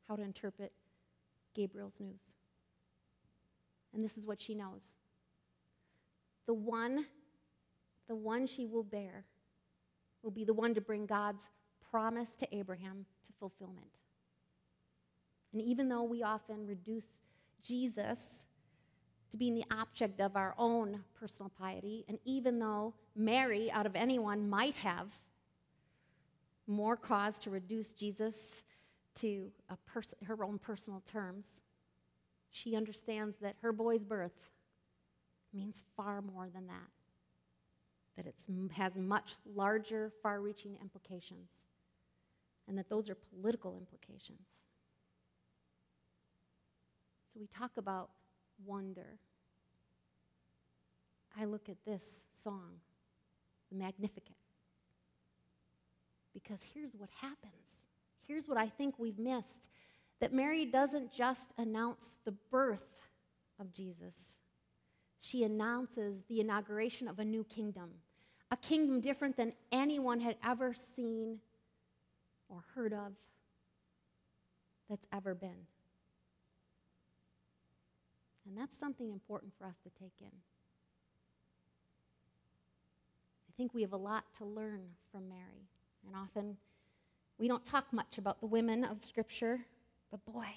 how 0.08 0.16
to 0.16 0.22
interpret 0.24 0.74
Gabriel's 1.54 2.00
news. 2.00 2.36
And 3.94 4.04
this 4.04 4.18
is 4.18 4.26
what 4.26 4.42
she 4.42 4.56
knows. 4.56 4.92
The 6.48 6.54
one 6.54 7.06
the 8.08 8.16
one 8.16 8.46
she 8.46 8.66
will 8.66 8.84
bear 8.84 9.24
will 10.22 10.32
be 10.32 10.44
the 10.44 10.54
one 10.54 10.74
to 10.74 10.82
bring 10.82 11.06
God's 11.06 11.50
promise 11.90 12.36
to 12.36 12.56
Abraham 12.56 13.06
to 13.26 13.32
fulfillment. 13.40 13.88
And 15.54 15.62
even 15.62 15.88
though 15.88 16.04
we 16.04 16.22
often 16.22 16.68
reduce 16.68 17.08
Jesus 17.64 18.20
to 19.30 19.38
being 19.38 19.56
the 19.56 19.64
object 19.72 20.20
of 20.20 20.36
our 20.36 20.54
own 20.58 21.02
personal 21.18 21.50
piety, 21.58 22.04
and 22.10 22.20
even 22.26 22.60
though 22.60 22.94
Mary, 23.16 23.72
out 23.72 23.86
of 23.86 23.96
anyone, 23.96 24.50
might 24.50 24.76
have 24.76 25.08
more 26.68 26.98
cause 26.98 27.40
to 27.40 27.50
reduce 27.50 27.94
Jesus 27.94 28.62
to 29.16 29.52
pers- 29.86 30.14
her 30.26 30.44
own 30.44 30.60
personal 30.60 31.02
terms, 31.06 31.62
she 32.50 32.76
understands 32.76 33.38
that 33.38 33.56
her 33.62 33.72
boy's 33.72 34.04
birth 34.04 34.50
means 35.54 35.84
far 35.96 36.22
more 36.22 36.50
than 36.54 36.68
that 36.68 36.90
that 38.18 38.26
it 38.26 38.44
has 38.76 38.98
much 38.98 39.36
larger, 39.46 40.12
far 40.22 40.42
reaching 40.42 40.78
implications, 40.82 41.50
and 42.68 42.78
that 42.78 42.90
those 42.90 43.10
are 43.10 43.16
political 43.16 43.78
implications. 43.78 44.48
So 47.34 47.40
we 47.40 47.48
talk 47.48 47.72
about 47.78 48.10
wonder. 48.66 49.18
I 51.40 51.46
look 51.46 51.70
at 51.70 51.78
this 51.86 52.26
song, 52.44 52.74
the 53.72 53.78
Magnificat, 53.78 54.36
because 56.34 56.60
here's 56.74 56.92
what 56.98 57.10
happens. 57.22 57.54
Here's 58.28 58.48
what 58.48 58.58
I 58.58 58.68
think 58.68 58.96
we've 59.00 59.20
missed 59.20 59.70
that 60.20 60.34
Mary 60.34 60.66
doesn't 60.66 61.12
just 61.12 61.54
announce 61.58 62.16
the 62.26 62.34
birth 62.52 62.84
of 63.60 63.74
Jesus 63.74 64.14
she 65.22 65.44
announces 65.44 66.24
the 66.28 66.42
inauguration 66.42 67.08
of 67.08 67.20
a 67.20 67.24
new 67.24 67.44
kingdom, 67.44 67.92
a 68.50 68.58
kingdom 68.58 69.00
different 69.00 69.38
than 69.38 69.54
anyone 69.72 70.20
had 70.20 70.36
ever 70.44 70.74
seen 70.74 71.38
or 72.50 72.64
heard 72.74 72.92
of 72.92 73.14
that's 74.90 75.06
ever 75.14 75.36
been. 75.36 75.68
And 78.48 78.58
that's 78.58 78.76
something 78.76 79.12
important 79.12 79.54
for 79.58 79.66
us 79.66 79.76
to 79.84 79.90
take 79.92 80.14
in. 80.20 80.32
I 83.48 83.52
think 83.56 83.76
we 83.76 83.84
have 83.84 83.94
a 83.94 83.98
lot 83.98 84.24
to 84.40 84.46
learn 84.46 84.82
from 85.12 85.30
Mary. 85.30 85.70
And 86.08 86.16
often 86.16 86.58
we 87.38 87.48
don't 87.48 87.64
talk 87.64 87.94
much 87.94 88.18
about 88.18 88.42
the 88.42 88.48
women 88.48 88.84
of 88.84 89.06
Scripture, 89.06 89.60
but 90.10 90.26
boy, 90.26 90.48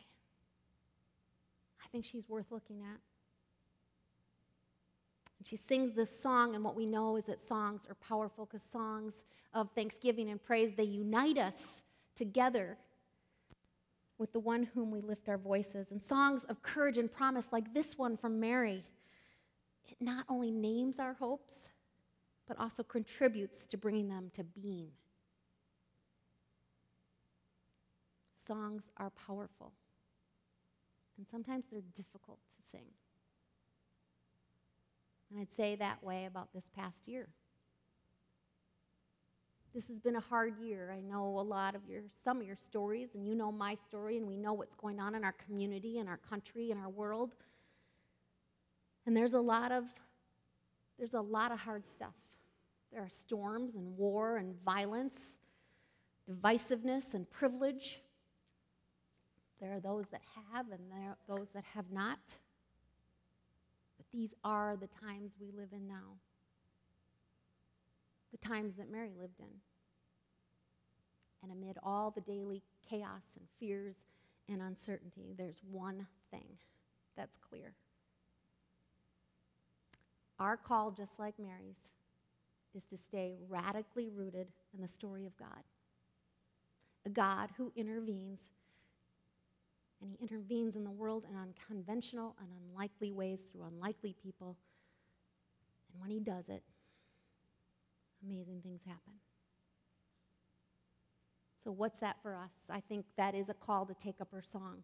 I 1.83 1.87
think 1.93 2.07
she's 2.07 2.29
worth 2.31 2.51
looking 2.51 2.81
at. 2.83 2.99
She 5.45 5.57
sings 5.57 5.93
this 5.93 6.21
song, 6.21 6.55
and 6.55 6.65
what 6.65 6.75
we 6.75 6.87
know 6.87 7.17
is 7.17 7.27
that 7.27 7.39
songs 7.39 7.83
are 7.89 7.95
powerful 7.97 8.47
because 8.47 8.67
songs 8.67 9.25
of 9.53 9.71
thanksgiving 9.75 10.31
and 10.31 10.43
praise, 10.43 10.73
they 10.75 10.85
unite 10.85 11.37
us 11.37 11.83
together 12.17 12.79
with 14.17 14.33
the 14.33 14.41
one 14.41 14.63
whom 14.75 14.91
we 14.91 15.03
lift 15.03 15.29
our 15.29 15.37
voices. 15.37 15.91
And 15.91 16.03
songs 16.03 16.45
of 16.45 16.63
courage 16.63 16.97
and 16.97 17.13
promise, 17.13 17.49
like 17.53 17.75
this 17.75 17.99
one 17.99 18.17
from 18.17 18.41
Mary, 18.41 18.85
it 19.87 19.97
not 20.01 20.25
only 20.31 20.51
names 20.51 20.99
our 20.99 21.13
hopes, 21.13 21.69
but 22.49 22.59
also 22.59 22.83
contributes 22.83 23.67
to 23.67 23.77
bringing 23.77 24.09
them 24.09 24.31
to 24.35 24.45
being. 24.45 24.93
Songs 28.39 28.91
are 28.97 29.11
powerful, 29.11 29.73
and 31.19 31.27
sometimes 31.29 31.67
they're 31.67 31.83
difficult 31.95 32.39
to 32.57 32.71
sing. 32.71 32.87
And 35.35 35.41
I'd 35.41 35.51
say 35.51 35.75
that 35.77 36.01
way 36.01 36.27
about 36.27 36.53
this 36.55 36.71
past 36.77 37.09
year. 37.09 37.27
This 39.75 39.89
has 39.89 39.99
been 39.99 40.15
a 40.15 40.21
hard 40.21 40.57
year. 40.61 40.95
I 40.97 41.01
know 41.01 41.41
a 41.41 41.43
lot 41.43 41.75
of 41.75 41.81
your, 41.89 42.03
some 42.23 42.41
of 42.41 42.47
your 42.47 42.55
stories, 42.55 43.17
and 43.17 43.27
you 43.27 43.35
know 43.35 43.51
my 43.51 43.75
story, 43.75 44.17
and 44.17 44.29
we 44.29 44.37
know 44.37 44.53
what's 44.53 44.77
going 44.77 45.01
on 45.01 45.17
in 45.17 45.25
our 45.25 45.35
community, 45.45 45.99
in 45.99 46.07
our 46.07 46.19
country, 46.19 46.71
in 46.71 46.79
our 46.79 46.89
world. 46.89 47.35
And 49.07 49.17
there's 49.17 49.35
a 49.35 49.41
lot 49.41 49.73
of, 49.73 49.83
there's 51.01 51.15
a 51.15 51.21
lot 51.21 51.51
of 51.51 51.59
hard 51.59 51.85
stuff. 51.85 52.15
There 52.93 53.03
are 53.03 53.11
storms 53.11 53.75
and 53.75 53.97
war 53.97 54.37
and 54.37 54.55
violence, 54.63 55.37
divisiveness 56.31 57.13
and 57.13 57.29
privilege. 57.29 58.01
There 59.61 59.73
are 59.73 59.81
those 59.81 60.11
that 60.11 60.23
have 60.53 60.67
and 60.71 60.93
there 60.93 61.11
are 61.11 61.37
those 61.37 61.49
that 61.55 61.65
have 61.75 61.91
not. 61.91 62.21
These 64.15 64.33
are 64.45 64.77
the 64.81 64.87
times 64.87 65.33
we 65.41 65.51
live 65.51 65.71
in 65.73 65.89
now, 65.89 66.21
the 68.31 68.39
times 68.39 68.77
that 68.77 68.89
Mary 68.89 69.11
lived 69.21 69.41
in. 69.41 69.61
And 71.43 71.51
amid 71.51 71.79
all 71.83 72.13
the 72.13 72.21
daily 72.21 72.63
chaos 72.89 73.25
and 73.37 73.49
fears 73.59 73.97
and 74.49 74.63
uncertainty, 74.63 75.35
there's 75.37 75.61
one 75.69 76.07
thing 76.31 76.47
that's 77.17 77.37
clear. 77.37 77.75
Our 80.39 80.57
call, 80.57 80.93
just 80.93 81.19
like 81.19 81.35
Mary's, 81.37 81.91
is 82.73 82.85
to 82.87 82.97
stay 82.97 83.35
radically 83.49 84.11
rooted 84.11 84.47
in 84.73 84.81
the 84.81 84.89
story 84.89 85.27
of 85.27 85.37
God. 85.37 85.65
A 87.05 87.11
God 87.11 87.51
who 87.57 87.73
intervenes 87.75 88.43
and 90.05 90.13
he 90.13 90.19
intervenes 90.21 90.77
in 90.77 90.85
the 90.85 90.91
world 90.91 91.25
in 91.29 91.35
unconventional 91.35 92.37
and 92.39 92.49
unlikely 92.69 93.11
ways 93.11 93.41
through 93.51 93.65
unlikely 93.65 94.15
people. 94.23 94.59
And 95.91 96.01
when 96.01 96.11
he 96.11 96.21
does 96.21 96.51
it, 96.51 96.63
amazing 98.23 98.61
things 98.63 98.83
happen. 98.85 99.15
So, 101.63 101.73
what's 101.73 102.01
that 102.01 102.19
for 102.23 102.35
us? 102.35 102.51
I 102.69 102.81
think 102.81 103.07
that 103.17 103.35
is 103.35 103.49
a 103.49 103.55
call 103.55 103.87
to 103.87 103.95
take 103.95 104.21
up 104.21 104.29
our 104.35 104.43
song. 104.43 104.83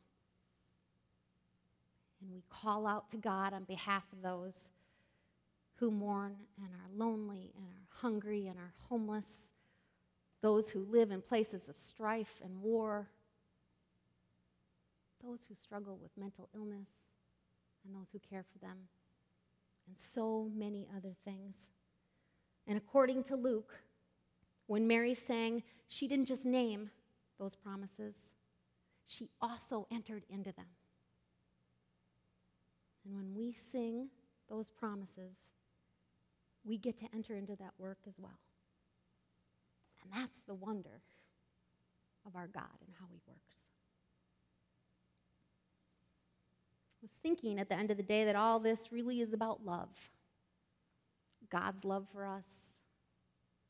And 2.23 2.33
we 2.33 2.43
call 2.49 2.87
out 2.87 3.11
to 3.11 3.19
God 3.19 3.53
on 3.53 3.65
behalf 3.65 4.05
of 4.15 4.23
those 4.23 4.69
who 5.77 5.91
mourn 5.91 6.37
and 6.57 6.69
are 6.73 6.97
lonely 6.97 7.53
and 7.59 7.67
are 7.67 8.01
hungry 8.01 8.47
and 8.47 8.59
are 8.59 8.73
homeless 8.89 9.51
those 10.41 10.71
who 10.71 10.87
live 10.91 11.11
in 11.11 11.21
places 11.21 11.69
of 11.69 11.79
strife 11.79 12.41
and 12.43 12.63
war, 12.63 13.11
those 15.23 15.41
who 15.49 15.55
struggle 15.55 15.99
with 16.01 16.11
mental 16.17 16.49
illness, 16.55 16.89
and 17.85 17.95
those 17.95 18.09
who 18.13 18.19
care 18.19 18.45
for 18.53 18.59
them, 18.59 18.77
and 19.87 19.99
so 19.99 20.51
many 20.55 20.87
other 20.97 21.15
things. 21.25 21.69
And 22.67 22.77
according 22.77 23.25
to 23.25 23.37
Luke, 23.37 23.81
when 24.67 24.87
Mary 24.87 25.15
sang, 25.15 25.63
she 25.89 26.07
didn't 26.07 26.27
just 26.27 26.45
name 26.45 26.91
those 27.39 27.57
promises, 27.57 28.31
she 29.07 29.29
also 29.41 29.87
entered 29.91 30.25
into 30.31 30.53
them. 30.53 30.67
And 33.05 33.15
when 33.15 33.35
we 33.35 33.53
sing 33.53 34.09
those 34.49 34.69
promises, 34.69 35.35
we 36.65 36.79
get 36.79 36.97
to 36.99 37.07
enter 37.15 37.35
into 37.35 37.57
that 37.57 37.73
work 37.79 37.99
as 38.07 38.15
well. 38.19 38.39
And 40.03 40.13
that's 40.13 40.41
the 40.47 40.55
wonder 40.55 41.03
of 42.27 42.37
our 42.37 42.47
God 42.47 42.77
and 42.87 42.95
how 42.99 43.07
He 43.11 43.21
works. 43.27 43.57
I 46.85 46.90
was 47.03 47.11
thinking 47.23 47.59
at 47.59 47.69
the 47.69 47.77
end 47.77 47.91
of 47.91 47.97
the 47.97 48.03
day 48.03 48.25
that 48.25 48.37
all 48.37 48.61
this 48.61 48.93
really 48.93 49.21
is 49.21 49.33
about 49.33 49.65
love 49.65 49.89
God's 51.51 51.85
love 51.85 52.07
for 52.13 52.25
us, 52.25 52.47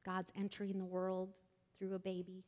God's 0.05 0.31
entering 0.37 0.79
the 0.79 0.85
world 0.85 1.31
through 1.79 1.95
a 1.95 1.99
baby. 1.99 2.45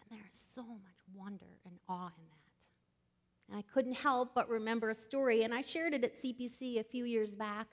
And 0.00 0.18
there's 0.18 0.30
so 0.32 0.62
much 0.62 0.98
wonder 1.12 1.58
and 1.64 1.74
awe 1.88 2.06
in 2.06 2.24
that. 2.28 3.48
And 3.48 3.58
I 3.58 3.62
couldn't 3.72 3.94
help 3.94 4.34
but 4.34 4.48
remember 4.48 4.90
a 4.90 4.94
story, 4.94 5.42
and 5.42 5.52
I 5.52 5.62
shared 5.62 5.94
it 5.94 6.04
at 6.04 6.14
CPC 6.14 6.78
a 6.78 6.84
few 6.84 7.04
years 7.04 7.34
back, 7.34 7.66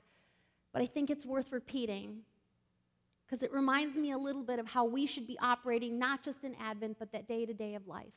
but 0.74 0.82
I 0.82 0.88
think 0.88 1.10
it's 1.10 1.26
worth 1.26 1.52
repeating 1.52 2.22
because 3.26 3.44
it 3.44 3.52
reminds 3.52 3.96
me 3.96 4.12
a 4.12 4.18
little 4.18 4.44
bit 4.44 4.60
of 4.60 4.68
how 4.68 4.86
we 4.86 5.06
should 5.06 5.28
be 5.28 5.38
operating, 5.40 6.00
not 6.00 6.24
just 6.24 6.44
in 6.44 6.56
Advent, 6.56 6.98
but 7.00 7.12
that 7.12 7.28
day 7.28 7.46
to 7.46 7.54
day 7.54 7.76
of 7.76 7.88
life. 7.88 8.14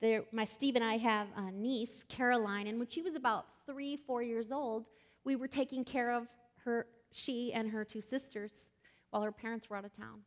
There, 0.00 0.24
my 0.32 0.44
Steve 0.44 0.76
and 0.76 0.84
I 0.84 0.96
have 0.98 1.28
a 1.36 1.50
niece, 1.50 2.04
Caroline, 2.08 2.66
and 2.66 2.78
when 2.78 2.88
she 2.88 3.00
was 3.00 3.14
about 3.14 3.46
three, 3.66 3.96
four 3.96 4.22
years 4.22 4.52
old, 4.52 4.86
we 5.24 5.36
were 5.36 5.48
taking 5.48 5.84
care 5.84 6.12
of 6.12 6.26
her, 6.64 6.86
she 7.12 7.52
and 7.52 7.70
her 7.70 7.84
two 7.84 8.00
sisters, 8.00 8.68
while 9.10 9.22
her 9.22 9.32
parents 9.32 9.70
were 9.70 9.76
out 9.76 9.84
of 9.84 9.92
town. 9.92 10.20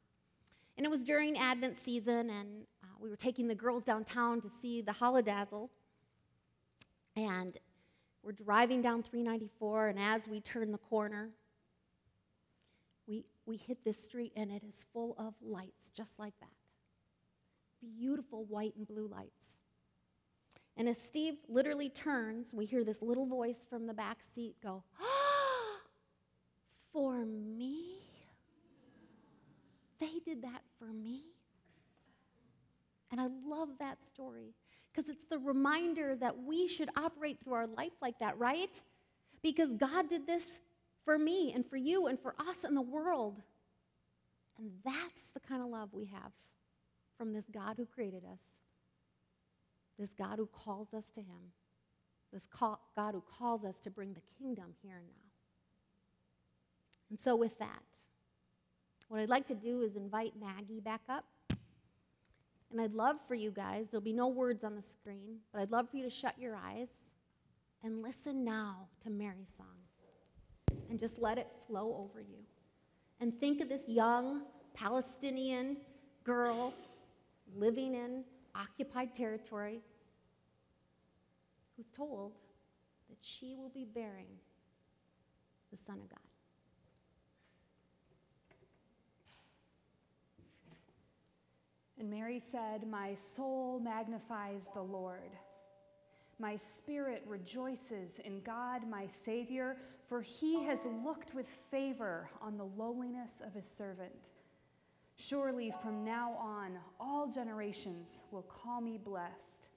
And 0.78 0.86
it 0.86 0.90
was 0.90 1.04
during 1.04 1.38
Advent 1.38 1.76
season, 1.78 2.30
and 2.30 2.66
uh, 2.84 2.88
we 3.00 3.10
were 3.10 3.16
taking 3.16 3.48
the 3.48 3.56
girls 3.56 3.84
downtown 3.84 4.42
to 4.42 4.50
see 4.62 4.82
the 4.82 4.92
Holidazzle. 4.92 5.70
And 7.16 7.58
we're 8.24 8.32
driving 8.32 8.82
down 8.82 9.04
394, 9.04 9.88
and 9.88 10.00
as 10.00 10.28
we 10.28 10.40
turn 10.40 10.72
the 10.72 10.78
corner, 10.78 11.30
we, 13.08 13.26
we 13.46 13.58
hit 13.58 13.84
this 13.84 14.04
street, 14.04 14.34
and 14.36 14.52
it 14.52 14.64
is 14.64 14.86
full 14.94 15.16
of 15.18 15.34
lights, 15.42 15.90
just 15.96 16.20
like 16.20 16.34
that. 16.42 16.57
Beautiful 17.82 18.46
white 18.46 18.76
and 18.76 18.88
blue 18.88 19.08
lights. 19.08 19.56
And 20.78 20.88
as 20.88 21.02
Steve 21.02 21.36
literally 21.48 21.90
turns, 21.90 22.54
we 22.54 22.66
hear 22.66 22.84
this 22.84 23.02
little 23.02 23.26
voice 23.26 23.66
from 23.70 23.88
the 23.88 23.94
back 23.94 24.20
seat 24.36 24.56
go, 24.62 24.84
ah, 25.00 25.04
For 26.94 27.26
me? 27.26 27.98
They 30.00 30.20
did 30.24 30.44
that 30.44 30.62
for 30.78 30.86
me? 30.86 31.24
And 33.12 33.20
I 33.20 33.28
love 33.48 33.70
that 33.80 34.04
story 34.04 34.54
because 34.92 35.10
it's 35.10 35.26
the 35.26 35.40
reminder 35.40 36.16
that 36.16 36.44
we 36.44 36.68
should 36.68 36.90
operate 36.98 37.38
through 37.44 37.54
our 37.54 37.68
life 37.68 37.94
like 38.02 38.20
that, 38.20 38.38
right? 38.38 38.82
Because 39.42 39.74
God 39.74 40.10
did 40.10 40.28
this 40.28 40.60
for 41.06 41.18
me 41.18 41.54
and 41.54 41.66
for 41.66 41.78
you 41.78 42.08
and 42.08 42.20
for 42.20 42.36
us 42.40 42.64
and 42.64 42.76
the 42.76 42.82
world. 42.82 43.42
And 44.58 44.72
that's 44.84 45.30
the 45.34 45.40
kind 45.40 45.62
of 45.62 45.70
love 45.70 45.90
we 45.94 46.06
have 46.06 46.32
from 47.18 47.34
this 47.34 47.46
God 47.52 47.76
who 47.78 47.86
created 47.86 48.24
us, 48.24 48.40
this 49.98 50.14
God 50.14 50.38
who 50.38 50.48
calls 50.48 50.94
us 50.94 51.10
to 51.12 51.22
Him, 51.22 51.52
this 52.32 52.46
call, 52.46 52.80
God 52.96 53.14
who 53.14 53.24
calls 53.38 53.64
us 53.64 53.80
to 53.82 53.90
bring 53.90 54.14
the 54.14 54.22
kingdom 54.38 54.76
here 54.82 54.98
and 54.98 55.08
now. 55.08 55.28
And 57.10 57.20
so, 57.20 57.36
with 57.36 57.58
that, 57.60 57.82
what 59.08 59.22
I'd 59.22 59.30
like 59.30 59.46
to 59.48 59.56
do 59.56 59.82
is 59.82 59.96
invite 59.96 60.34
Maggie 60.40 60.82
back 60.82 61.02
up. 61.10 61.26
And 62.70 62.82
I'd 62.82 62.94
love 62.94 63.16
for 63.28 63.36
you 63.36 63.50
guys, 63.52 63.88
there'll 63.90 64.04
be 64.04 64.12
no 64.12 64.28
words 64.28 64.66
on 64.66 64.76
the 64.76 64.82
screen, 64.82 65.38
but 65.54 65.62
I'd 65.62 65.72
love 65.72 65.90
for 65.90 65.96
you 65.96 66.04
to 66.04 66.10
shut 66.10 66.36
your 66.38 66.56
eyes 66.56 66.90
and 67.82 68.02
listen 68.02 68.44
now 68.44 68.88
to 69.04 69.10
Mary's 69.10 69.54
song 69.56 69.68
and 70.90 71.00
just 71.00 71.18
let 71.18 71.38
it 71.38 71.48
flow 71.66 71.96
over 71.98 72.20
you. 72.20 72.40
And 73.22 73.40
think 73.40 73.62
of 73.62 73.70
this 73.70 73.84
young 73.88 74.42
Palestinian 74.74 75.78
girl 76.24 76.74
living 77.56 77.94
in 77.96 78.24
occupied 78.56 79.16
territory 79.16 79.82
who's 81.76 81.90
told 81.90 82.34
that 83.10 83.18
she 83.22 83.56
will 83.56 83.70
be 83.70 83.86
bearing 83.86 84.28
the 85.72 85.78
Son 85.78 85.96
of 85.96 86.10
God. 86.10 86.20
And 92.00 92.10
Mary 92.10 92.40
said, 92.40 92.88
My 92.88 93.16
soul 93.16 93.80
magnifies 93.80 94.70
the 94.74 94.82
Lord. 94.82 95.32
My 96.40 96.56
spirit 96.56 97.24
rejoices 97.26 98.20
in 98.20 98.42
God, 98.42 98.88
my 98.88 99.08
Savior, 99.08 99.78
for 100.06 100.22
he 100.22 100.64
has 100.64 100.88
looked 101.04 101.34
with 101.34 101.48
favor 101.48 102.30
on 102.40 102.58
the 102.58 102.66
lowliness 102.78 103.42
of 103.44 103.54
his 103.54 103.66
servant. 103.66 104.30
Surely 105.20 105.74
from 105.82 106.04
now 106.04 106.34
on, 106.40 106.78
all 107.00 107.28
generations 107.28 108.24
will 108.32 108.44
call 108.44 108.82
me 108.82 109.00
blessed. 109.04 109.70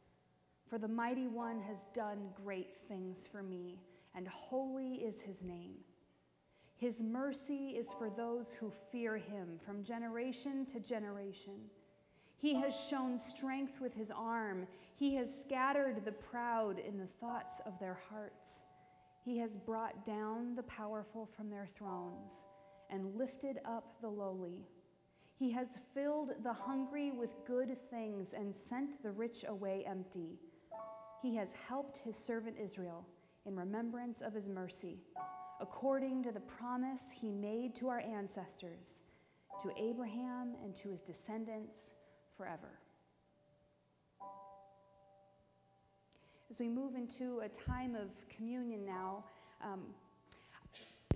For 0.66 0.78
the 0.78 0.86
mighty 0.86 1.28
one 1.28 1.58
has 1.60 1.86
done 1.94 2.28
great 2.44 2.76
things 2.76 3.26
for 3.26 3.42
me, 3.42 3.80
and 4.14 4.28
holy 4.28 4.96
is 4.96 5.22
his 5.22 5.42
name. 5.42 5.76
His 6.76 7.00
mercy 7.00 7.70
is 7.70 7.90
for 7.92 8.10
those 8.10 8.54
who 8.54 8.70
fear 8.92 9.16
him 9.16 9.58
from 9.58 9.82
generation 9.82 10.66
to 10.66 10.78
generation. 10.78 11.70
He 12.36 12.54
has 12.54 12.78
shown 12.78 13.18
strength 13.18 13.80
with 13.80 13.94
his 13.94 14.10
arm. 14.10 14.66
He 14.94 15.14
has 15.14 15.42
scattered 15.42 16.04
the 16.04 16.12
proud 16.12 16.78
in 16.78 16.98
the 16.98 17.06
thoughts 17.06 17.60
of 17.64 17.78
their 17.78 17.98
hearts. 18.10 18.64
He 19.24 19.38
has 19.38 19.56
brought 19.56 20.04
down 20.04 20.54
the 20.54 20.62
powerful 20.64 21.24
from 21.24 21.48
their 21.48 21.66
thrones 21.66 22.46
and 22.90 23.14
lifted 23.16 23.58
up 23.64 24.00
the 24.00 24.08
lowly. 24.08 24.66
He 25.40 25.50
has 25.52 25.78
filled 25.94 26.32
the 26.42 26.52
hungry 26.52 27.12
with 27.12 27.46
good 27.46 27.74
things 27.90 28.34
and 28.34 28.54
sent 28.54 29.02
the 29.02 29.10
rich 29.10 29.46
away 29.48 29.86
empty. 29.86 30.38
He 31.22 31.34
has 31.36 31.54
helped 31.66 31.96
his 31.96 32.14
servant 32.14 32.56
Israel 32.62 33.06
in 33.46 33.56
remembrance 33.56 34.20
of 34.20 34.34
his 34.34 34.50
mercy, 34.50 34.98
according 35.58 36.24
to 36.24 36.30
the 36.30 36.40
promise 36.40 37.10
he 37.10 37.30
made 37.30 37.74
to 37.76 37.88
our 37.88 38.00
ancestors, 38.00 39.02
to 39.62 39.72
Abraham 39.82 40.56
and 40.62 40.76
to 40.76 40.90
his 40.90 41.00
descendants 41.00 41.94
forever. 42.36 42.78
As 46.50 46.60
we 46.60 46.68
move 46.68 46.96
into 46.96 47.40
a 47.40 47.48
time 47.48 47.94
of 47.94 48.10
communion 48.28 48.84
now, 48.84 49.24
um, 49.64 49.86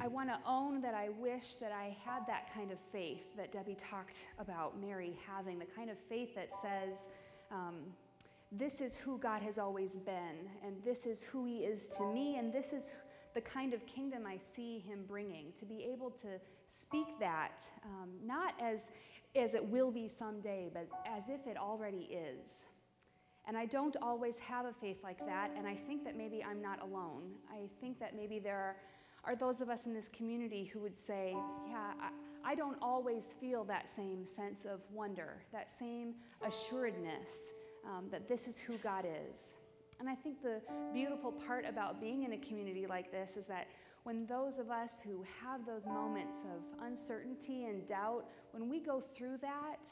I 0.00 0.07
want 0.09 0.28
to 0.28 0.38
own 0.46 0.80
that 0.83 0.94
I 0.94 1.09
wish 1.09 1.54
that 1.57 1.72
I 1.72 1.96
had 2.04 2.26
that 2.26 2.52
kind 2.52 2.70
of 2.70 2.78
faith 2.92 3.37
that 3.37 3.52
Debbie 3.52 3.76
talked 3.76 4.26
about 4.38 4.80
Mary 4.80 5.16
having, 5.26 5.59
the 5.59 5.64
kind 5.64 5.88
of 5.88 5.96
faith 6.09 6.35
that 6.35 6.50
says, 6.61 7.09
um, 7.50 7.76
This 8.52 8.80
is 8.80 8.96
who 8.96 9.18
God 9.18 9.40
has 9.42 9.59
always 9.59 9.96
been, 9.98 10.50
and 10.64 10.76
this 10.85 11.07
is 11.07 11.22
who 11.22 11.46
He 11.46 11.59
is 11.59 11.96
to 11.96 12.12
me, 12.12 12.37
and 12.37 12.52
this 12.52 12.72
is 12.72 12.94
the 13.35 13.40
kind 13.40 13.72
of 13.72 13.87
kingdom 13.87 14.26
I 14.26 14.37
see 14.37 14.80
Him 14.80 15.04
bringing. 15.09 15.52
To 15.59 15.64
be 15.64 15.88
able 15.92 16.11
to 16.11 16.40
speak 16.66 17.07
that, 17.20 17.62
um, 17.85 18.11
not 18.24 18.54
as 18.61 18.90
as 19.37 19.54
it 19.54 19.64
will 19.64 19.90
be 19.90 20.07
someday, 20.07 20.70
but 20.72 20.87
as 21.07 21.28
if 21.28 21.46
it 21.46 21.57
already 21.57 22.09
is. 22.11 22.66
And 23.46 23.57
I 23.57 23.66
don't 23.66 23.96
always 24.00 24.38
have 24.38 24.64
a 24.64 24.72
faith 24.72 24.98
like 25.02 25.18
that, 25.26 25.50
and 25.57 25.66
I 25.66 25.74
think 25.74 26.04
that 26.04 26.16
maybe 26.16 26.42
I'm 26.42 26.62
not 26.62 26.80
alone. 26.83 27.33
I 27.50 27.68
think 27.80 27.98
that 28.00 28.16
maybe 28.16 28.38
there 28.38 28.57
are, 28.57 28.76
are 29.26 29.37
those 29.37 29.60
of 29.60 29.68
us 29.68 29.87
in 29.87 29.94
this 29.94 30.08
community 30.08 30.64
who 30.64 30.80
would 30.80 30.98
say, 30.98 31.34
Yeah, 31.68 31.92
I, 32.00 32.52
I 32.52 32.54
don't 32.54 32.76
always 32.82 33.34
feel 33.40 33.64
that 33.64 33.88
same 33.88 34.26
sense 34.26 34.64
of 34.64 34.80
wonder, 34.92 35.42
that 35.52 35.70
same 35.70 36.14
assuredness 36.46 37.52
um, 37.87 38.06
that 38.10 38.28
this 38.28 38.46
is 38.46 38.58
who 38.58 38.76
God 38.78 39.06
is. 39.30 39.56
And 40.00 40.08
I 40.08 40.14
think 40.14 40.42
the 40.42 40.60
beautiful 40.92 41.32
part 41.32 41.64
about 41.66 42.00
being 42.00 42.24
in 42.24 42.32
a 42.32 42.38
community 42.38 42.87
like 42.87 43.10
this 43.10 43.37
is 43.37 43.46
that 43.46 43.68
when 44.02 44.26
those 44.26 44.58
of 44.58 44.70
us 44.70 45.00
who 45.02 45.24
have 45.42 45.64
those 45.64 45.87
moments 45.87 46.37
of 46.54 46.87
uncertainty 46.87 47.64
and 47.64 47.87
doubt, 47.87 48.24
when 48.50 48.68
we 48.68 48.80
go 48.80 49.00
through 49.00 49.38
that, 49.38 49.88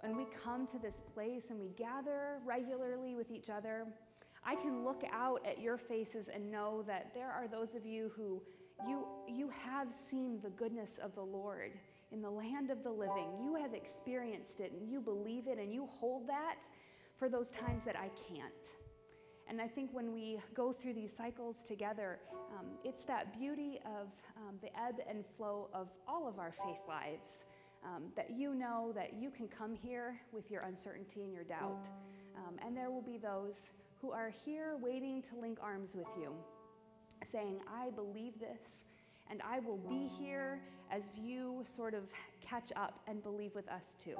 when 0.00 0.16
we 0.16 0.26
come 0.44 0.66
to 0.68 0.78
this 0.78 1.00
place 1.14 1.50
and 1.50 1.58
we 1.58 1.68
gather 1.70 2.38
regularly 2.44 3.16
with 3.16 3.30
each 3.30 3.50
other, 3.50 3.86
I 4.44 4.54
can 4.54 4.84
look 4.84 5.02
out 5.10 5.44
at 5.44 5.60
your 5.60 5.76
faces 5.76 6.28
and 6.28 6.50
know 6.50 6.84
that 6.86 7.12
there 7.12 7.30
are 7.32 7.48
those 7.48 7.74
of 7.74 7.84
you 7.84 8.12
who 8.14 8.40
you, 8.86 9.06
you 9.28 9.50
have 9.64 9.92
seen 9.92 10.40
the 10.42 10.50
goodness 10.50 10.98
of 11.02 11.14
the 11.14 11.22
Lord 11.22 11.72
in 12.12 12.20
the 12.20 12.30
land 12.30 12.70
of 12.70 12.82
the 12.82 12.90
living. 12.90 13.28
You 13.42 13.56
have 13.56 13.74
experienced 13.74 14.60
it 14.60 14.72
and 14.72 14.90
you 14.90 15.00
believe 15.00 15.46
it 15.46 15.58
and 15.58 15.72
you 15.72 15.86
hold 15.86 16.28
that 16.28 16.62
for 17.18 17.28
those 17.28 17.50
times 17.50 17.84
that 17.84 17.96
I 17.96 18.10
can't. 18.28 18.72
And 19.48 19.60
I 19.60 19.68
think 19.68 19.90
when 19.92 20.12
we 20.12 20.40
go 20.54 20.72
through 20.72 20.94
these 20.94 21.12
cycles 21.12 21.62
together, 21.62 22.18
um, 22.58 22.66
it's 22.84 23.04
that 23.04 23.38
beauty 23.38 23.78
of 23.86 24.08
um, 24.36 24.56
the 24.60 24.68
ebb 24.78 24.96
and 25.08 25.24
flow 25.36 25.68
of 25.72 25.88
all 26.08 26.28
of 26.28 26.38
our 26.38 26.52
faith 26.64 26.80
lives. 26.88 27.44
Um, 27.84 28.04
that 28.16 28.30
you 28.36 28.52
know 28.52 28.90
that 28.96 29.14
you 29.14 29.30
can 29.30 29.46
come 29.46 29.72
here 29.72 30.20
with 30.32 30.50
your 30.50 30.62
uncertainty 30.62 31.22
and 31.22 31.32
your 31.32 31.44
doubt. 31.44 31.88
Um, 32.36 32.56
and 32.66 32.76
there 32.76 32.90
will 32.90 33.02
be 33.02 33.16
those 33.16 33.70
who 34.00 34.10
are 34.10 34.30
here 34.44 34.76
waiting 34.80 35.22
to 35.22 35.36
link 35.40 35.58
arms 35.62 35.94
with 35.94 36.08
you, 36.20 36.32
saying, 37.24 37.60
I 37.68 37.90
believe 37.90 38.38
this, 38.38 38.84
and 39.30 39.40
I 39.42 39.60
will 39.60 39.78
be 39.78 40.08
here 40.18 40.60
as 40.90 41.18
you 41.18 41.64
sort 41.66 41.94
of 41.94 42.04
catch 42.40 42.72
up 42.76 43.00
and 43.08 43.22
believe 43.22 43.54
with 43.54 43.68
us 43.68 43.96
too 43.98 44.16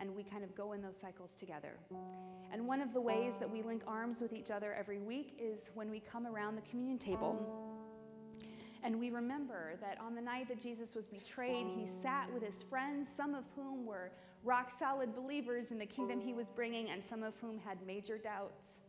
and 0.00 0.14
we 0.14 0.22
kind 0.22 0.44
of 0.44 0.54
go 0.54 0.72
in 0.72 0.82
those 0.82 0.96
cycles 0.96 1.32
together. 1.38 1.74
And 2.52 2.66
one 2.66 2.80
of 2.80 2.92
the 2.92 3.00
ways 3.00 3.38
that 3.38 3.50
we 3.50 3.62
link 3.62 3.82
arms 3.86 4.20
with 4.20 4.32
each 4.32 4.50
other 4.50 4.74
every 4.74 4.98
week 4.98 5.38
is 5.40 5.70
when 5.74 5.90
we 5.90 6.00
come 6.00 6.26
around 6.26 6.56
the 6.56 6.62
communion 6.62 6.98
table. 6.98 7.38
And 8.82 9.00
we 9.00 9.10
remember 9.10 9.76
that 9.80 9.98
on 10.00 10.14
the 10.14 10.20
night 10.20 10.48
that 10.48 10.60
Jesus 10.60 10.94
was 10.94 11.06
betrayed, 11.06 11.66
he 11.74 11.86
sat 11.86 12.32
with 12.32 12.42
his 12.42 12.62
friends, 12.62 13.08
some 13.08 13.34
of 13.34 13.44
whom 13.56 13.86
were 13.86 14.10
rock 14.44 14.70
solid 14.70 15.14
believers 15.14 15.70
in 15.70 15.78
the 15.78 15.86
kingdom 15.86 16.20
he 16.20 16.34
was 16.34 16.50
bringing, 16.50 16.90
and 16.90 17.02
some 17.02 17.22
of 17.22 17.34
whom 17.40 17.58
had 17.58 17.78
major 17.86 18.18
doubts. 18.18 18.80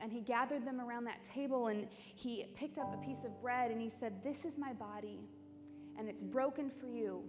And 0.00 0.10
he 0.10 0.20
gathered 0.20 0.66
them 0.66 0.80
around 0.80 1.04
that 1.04 1.22
table 1.24 1.68
and 1.68 1.86
he 2.14 2.46
picked 2.54 2.78
up 2.78 2.94
a 2.94 3.04
piece 3.04 3.24
of 3.24 3.40
bread 3.42 3.70
and 3.70 3.80
he 3.80 3.90
said, 3.90 4.22
This 4.24 4.44
is 4.44 4.56
my 4.56 4.72
body, 4.72 5.20
and 5.98 6.08
it's 6.08 6.22
broken 6.22 6.70
for 6.70 6.86
you. 6.86 7.22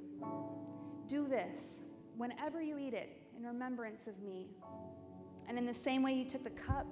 Do 1.08 1.28
this 1.28 1.84
whenever 2.18 2.62
you 2.62 2.78
eat 2.78 2.94
it 2.94 3.18
in 3.38 3.44
remembrance 3.44 4.08
of 4.08 4.22
me. 4.22 4.48
And 5.48 5.58
in 5.58 5.66
the 5.66 5.74
same 5.74 6.02
way, 6.04 6.14
he 6.14 6.24
took 6.24 6.44
the 6.44 6.50
cup 6.52 6.88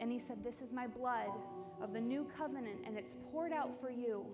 and 0.00 0.10
he 0.10 0.18
said, 0.18 0.42
This 0.42 0.62
is 0.62 0.72
my 0.72 0.86
blood 0.86 1.30
of 1.82 1.92
the 1.92 2.00
new 2.00 2.26
covenant, 2.36 2.78
and 2.86 2.96
it's 2.96 3.16
poured 3.30 3.52
out 3.52 3.78
for 3.80 3.90
you, 3.90 4.24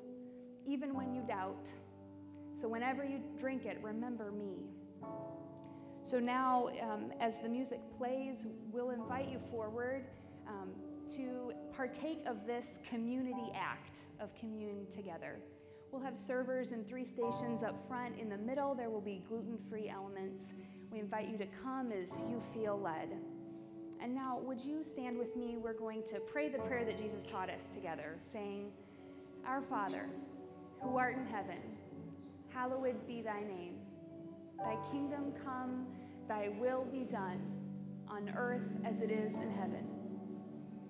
even 0.66 0.94
when 0.94 1.12
you 1.12 1.22
doubt. 1.22 1.68
So 2.55 2.68
whenever 2.68 3.05
you 3.05 3.20
drink 3.38 3.64
it, 3.66 3.79
remember 3.83 4.31
me. 4.31 4.66
So 6.05 6.18
now, 6.18 6.68
um, 6.83 7.12
as 7.20 7.38
the 7.38 7.48
music 7.48 7.81
plays, 7.96 8.46
we'll 8.70 8.90
invite 8.90 9.29
you 9.29 9.40
forward 9.51 10.05
um, 10.48 10.70
to 11.16 11.52
partake 11.74 12.20
of 12.26 12.46
this 12.46 12.81
community 12.88 13.52
act 13.55 14.00
of 14.20 14.35
communion 14.35 14.87
together. 14.90 15.38
We'll 15.90 16.02
have 16.02 16.16
servers 16.16 16.72
in 16.72 16.85
three 16.85 17.05
stations 17.05 17.62
up 17.62 17.76
front. 17.87 18.18
In 18.18 18.31
the 18.31 18.38
middle, 18.38 18.74
there 18.74 18.88
will 18.88 19.02
be 19.02 19.22
gluten 19.28 19.59
free 19.59 19.90
elements. 19.90 20.55
We 20.90 21.00
invite 21.00 21.28
you 21.28 21.37
to 21.38 21.46
come 21.62 21.92
as 21.92 22.22
you 22.31 22.40
feel 22.40 22.81
led. 22.81 23.11
And 24.02 24.14
now, 24.14 24.40
would 24.42 24.59
you 24.59 24.83
stand 24.83 25.18
with 25.18 25.37
me? 25.37 25.59
We're 25.59 25.74
going 25.74 26.02
to 26.05 26.18
pray 26.20 26.48
the 26.48 26.59
prayer 26.59 26.85
that 26.85 26.98
Jesus 26.98 27.24
taught 27.24 27.50
us 27.50 27.68
together, 27.68 28.16
saying, 28.33 28.72
Our 29.46 29.61
Father, 29.61 30.09
who 30.81 30.96
art 30.96 31.16
in 31.16 31.26
heaven, 31.26 31.59
hallowed 32.48 33.07
be 33.07 33.20
thy 33.22 33.42
name. 33.42 33.76
Thy 34.59 34.76
kingdom 34.90 35.33
come, 35.44 35.87
thy 36.26 36.48
will 36.59 36.85
be 36.90 37.05
done, 37.05 37.40
on 38.09 38.33
earth 38.37 38.68
as 38.85 39.02
it 39.02 39.11
is 39.11 39.37
in 39.37 39.50
heaven. 39.50 39.91